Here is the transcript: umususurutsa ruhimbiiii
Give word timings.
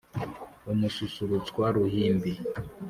umususurutsa 0.71 1.63
ruhimbiiii 1.75 2.41